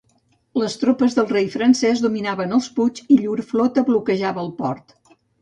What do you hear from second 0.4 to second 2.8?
Les tropes del rei francès dominaven els